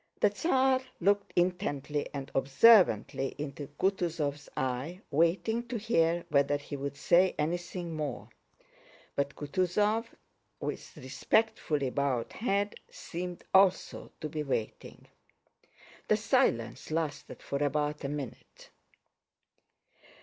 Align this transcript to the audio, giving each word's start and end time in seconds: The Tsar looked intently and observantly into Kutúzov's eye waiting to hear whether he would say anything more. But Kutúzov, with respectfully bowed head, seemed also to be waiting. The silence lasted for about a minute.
The 0.19 0.31
Tsar 0.31 0.81
looked 0.99 1.31
intently 1.35 2.07
and 2.11 2.31
observantly 2.33 3.35
into 3.37 3.67
Kutúzov's 3.79 4.49
eye 4.57 5.01
waiting 5.11 5.67
to 5.67 5.77
hear 5.77 6.25
whether 6.29 6.57
he 6.57 6.75
would 6.75 6.97
say 6.97 7.35
anything 7.37 7.95
more. 7.95 8.29
But 9.15 9.35
Kutúzov, 9.35 10.07
with 10.59 10.97
respectfully 10.97 11.91
bowed 11.91 12.33
head, 12.33 12.79
seemed 12.89 13.43
also 13.53 14.11
to 14.21 14.27
be 14.27 14.41
waiting. 14.41 15.05
The 16.07 16.17
silence 16.17 16.89
lasted 16.89 17.43
for 17.43 17.63
about 17.63 18.03
a 18.03 18.09
minute. 18.09 18.71